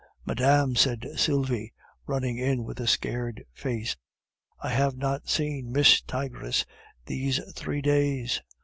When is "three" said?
7.53-7.83